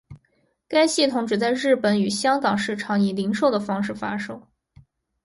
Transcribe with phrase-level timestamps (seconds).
[0.67, 4.41] 该系统只在日本与香港市场以零售的方式发售。